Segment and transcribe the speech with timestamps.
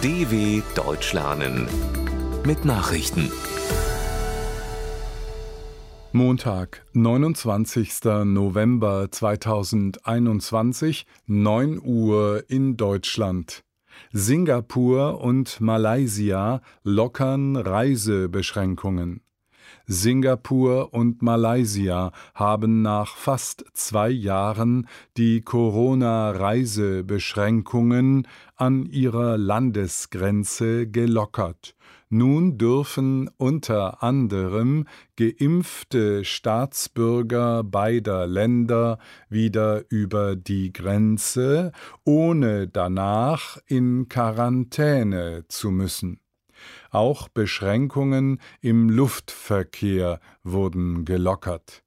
[0.00, 1.66] DW Deutsch lernen
[2.46, 3.32] mit Nachrichten.
[6.12, 8.04] Montag, 29.
[8.24, 13.64] November 2021, 9 Uhr in Deutschland.
[14.12, 19.22] Singapur und Malaysia lockern Reisebeschränkungen.
[19.90, 24.86] Singapur und Malaysia haben nach fast zwei Jahren
[25.16, 31.74] die Corona-Reisebeschränkungen an ihrer Landesgrenze gelockert.
[32.10, 34.86] Nun dürfen unter anderem
[35.16, 38.98] geimpfte Staatsbürger beider Länder
[39.30, 41.72] wieder über die Grenze,
[42.04, 46.20] ohne danach in Quarantäne zu müssen.
[46.90, 51.84] Auch Beschränkungen im Luftverkehr wurden gelockert.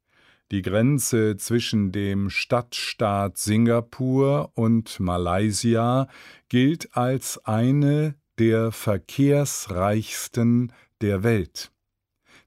[0.51, 6.09] Die Grenze zwischen dem Stadtstaat Singapur und Malaysia
[6.49, 11.71] gilt als eine der verkehrsreichsten der Welt.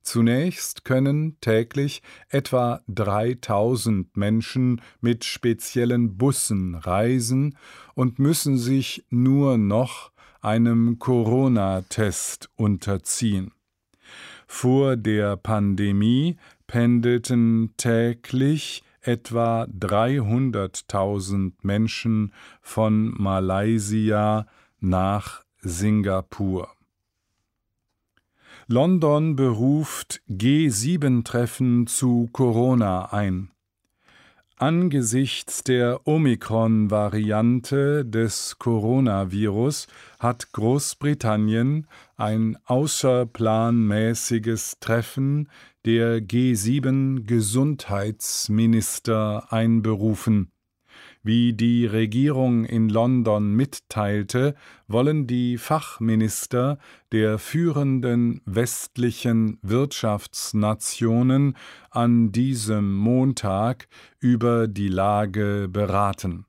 [0.02, 7.56] Zunächst können täglich etwa 3000 Menschen mit speziellen Bussen reisen
[7.94, 10.12] und müssen sich nur noch
[10.44, 13.52] einem Corona-Test unterziehen.
[14.46, 16.36] Vor der Pandemie
[16.66, 24.46] pendelten täglich etwa 300.000 Menschen von Malaysia
[24.80, 26.68] nach Singapur.
[28.66, 33.50] London beruft G7-Treffen zu Corona ein.
[34.56, 39.88] Angesichts der Omikron-Variante des Coronavirus
[40.20, 45.48] hat Großbritannien ein außerplanmäßiges Treffen
[45.84, 50.53] der G7 Gesundheitsminister einberufen.
[51.26, 54.54] Wie die Regierung in London mitteilte,
[54.88, 56.78] wollen die Fachminister
[57.12, 61.56] der führenden westlichen Wirtschaftsnationen
[61.88, 63.88] an diesem Montag
[64.20, 66.44] über die Lage beraten.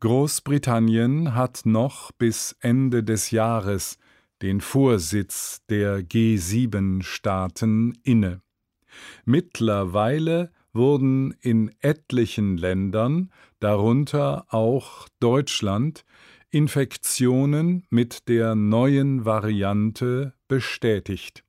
[0.00, 3.96] Großbritannien hat noch bis Ende des Jahres
[4.42, 8.42] den Vorsitz der G7-Staaten inne.
[9.24, 13.30] Mittlerweile wurden in etlichen Ländern,
[13.60, 16.04] darunter auch Deutschland,
[16.50, 21.42] Infektionen mit der neuen Variante bestätigt.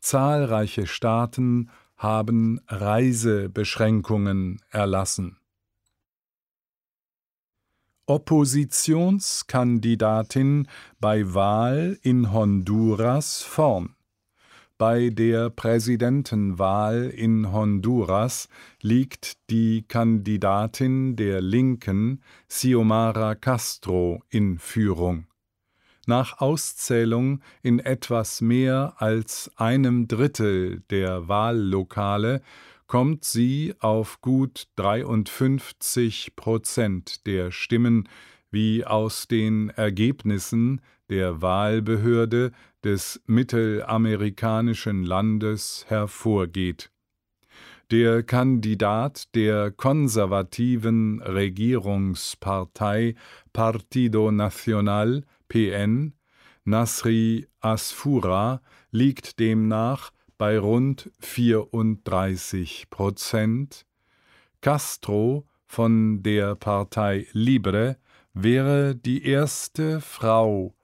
[0.00, 5.36] Zahlreiche Staaten haben Reisebeschränkungen erlassen.
[8.06, 10.66] Oppositionskandidatin
[10.98, 13.94] bei Wahl in Honduras vorn.
[14.78, 18.48] Bei der Präsidentenwahl in Honduras
[18.80, 25.26] liegt die Kandidatin der Linken Xiomara Castro in Führung.
[26.06, 32.42] Nach Auszählung in etwas mehr als einem Drittel der Wahllokale
[32.88, 38.08] kommt sie auf gut 53 Prozent der Stimmen,
[38.50, 42.52] wie aus den Ergebnissen der Wahlbehörde
[42.84, 46.90] des mittelamerikanischen Landes hervorgeht.
[47.90, 53.14] Der Kandidat der konservativen Regierungspartei
[53.52, 56.14] Partido Nacional PN,
[56.64, 63.84] Nasri Asfura, liegt demnach bei rund 34 Prozent.
[64.62, 67.98] Castro von der Partei Libre
[68.32, 70.74] wäre die erste Frau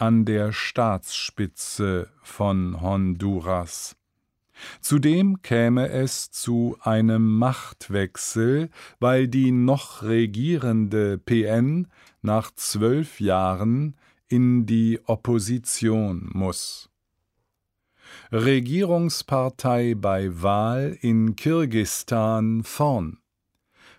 [0.00, 3.96] an der Staatsspitze von Honduras.
[4.80, 11.88] Zudem käme es zu einem Machtwechsel, weil die noch regierende PN
[12.22, 13.96] nach zwölf Jahren
[14.28, 16.88] in die Opposition muss.
[18.32, 23.18] Regierungspartei bei Wahl in Kirgistan vorn.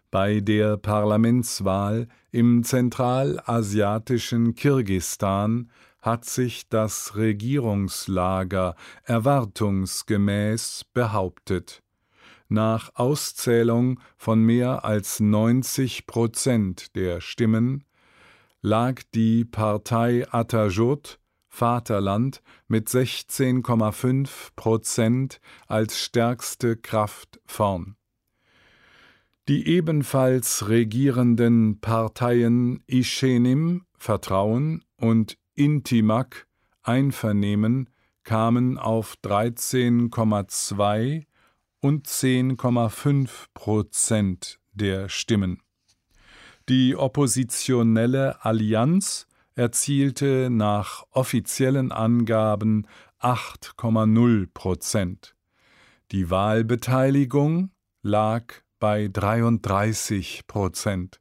[0.09, 5.69] Bei der Parlamentswahl im zentralasiatischen Kirgistan
[6.01, 11.83] hat sich das Regierungslager erwartungsgemäß behauptet.
[12.49, 17.85] Nach Auszählung von mehr als 90 Prozent der Stimmen
[18.61, 27.95] lag die Partei Atajot Vaterland mit 16,5 Prozent als stärkste Kraft vorn.
[29.47, 36.47] Die ebenfalls regierenden Parteien Ischenim Vertrauen und Intimac
[36.83, 37.89] Einvernehmen
[38.23, 41.25] kamen auf 13,2
[41.79, 45.61] und 10,5 Prozent der Stimmen.
[46.69, 52.87] Die oppositionelle Allianz erzielte nach offiziellen Angaben
[53.19, 55.35] 8,0 Prozent.
[56.11, 57.71] Die Wahlbeteiligung
[58.01, 61.19] lag bei 33 Prozent.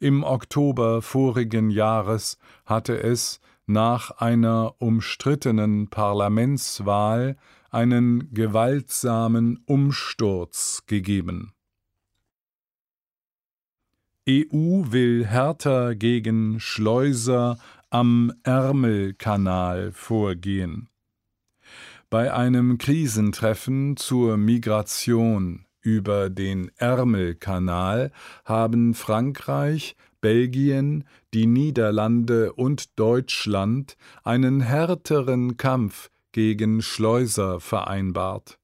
[0.00, 3.40] Im Oktober vorigen Jahres hatte es
[3.72, 7.36] nach einer umstrittenen Parlamentswahl
[7.70, 11.52] einen gewaltsamen Umsturz gegeben.
[14.28, 17.58] EU will härter gegen Schleuser
[17.90, 20.88] am Ärmelkanal vorgehen.
[22.08, 28.10] Bei einem Krisentreffen zur Migration über den Ärmelkanal
[28.44, 38.58] haben Frankreich, Belgien, die Niederlande und Deutschland einen härteren Kampf gegen Schleuser vereinbart.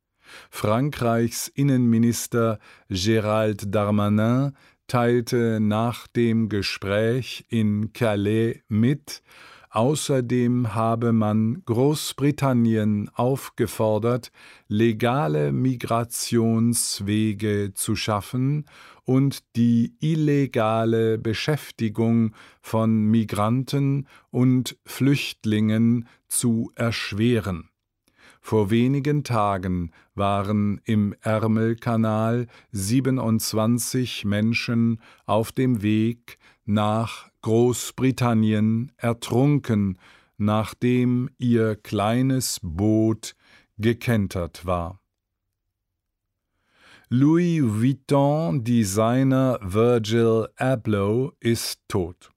[0.50, 2.58] Frankreichs Innenminister
[2.90, 4.52] Gérald Darmanin
[4.86, 9.22] teilte nach dem Gespräch in Calais mit,
[9.70, 14.32] Außerdem habe man Großbritannien aufgefordert,
[14.66, 18.64] legale Migrationswege zu schaffen
[19.04, 27.67] und die illegale Beschäftigung von Migranten und Flüchtlingen zu erschweren.
[28.48, 39.98] Vor wenigen Tagen waren im Ärmelkanal 27 Menschen auf dem Weg nach Großbritannien ertrunken,
[40.38, 43.36] nachdem ihr kleines Boot
[43.76, 45.02] gekentert war.
[47.10, 52.30] Louis Vuitton-Designer Virgil Abloh ist tot.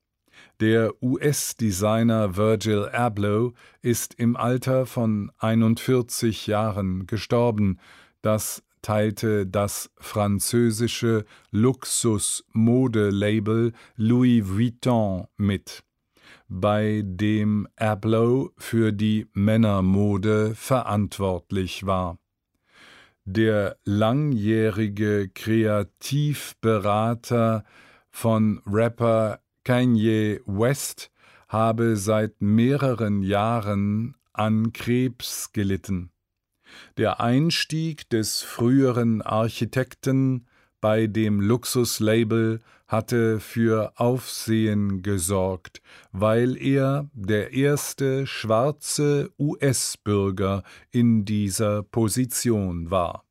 [0.61, 7.79] Der US-Designer Virgil Abloh ist im Alter von 41 Jahren gestorben.
[8.21, 15.83] Das teilte das französische Luxus-Modelabel Louis Vuitton mit,
[16.47, 22.19] bei dem Abloh für die Männermode verantwortlich war.
[23.25, 27.63] Der langjährige Kreativberater
[28.11, 31.11] von Rapper Kanye West
[31.47, 36.11] habe seit mehreren Jahren an Krebs gelitten.
[36.97, 40.47] Der Einstieg des früheren Architekten
[40.79, 45.81] bei dem Luxuslabel hatte für Aufsehen gesorgt,
[46.11, 53.25] weil er der erste schwarze US-Bürger in dieser Position war.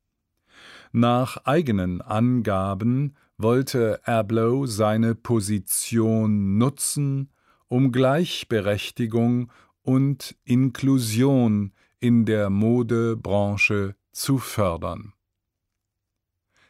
[0.91, 7.29] Nach eigenen Angaben wollte Abloh seine Position nutzen,
[7.67, 9.49] um Gleichberechtigung
[9.83, 15.13] und Inklusion in der Modebranche zu fördern.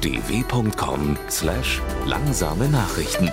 [0.00, 3.30] dw.com/langsame Nachrichten